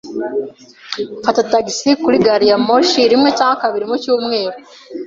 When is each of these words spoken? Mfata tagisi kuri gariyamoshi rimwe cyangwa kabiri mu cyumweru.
Mfata 1.19 1.41
tagisi 1.51 1.89
kuri 2.03 2.17
gariyamoshi 2.25 3.01
rimwe 3.11 3.29
cyangwa 3.37 3.59
kabiri 3.63 3.85
mu 3.89 3.95
cyumweru. 4.03 4.57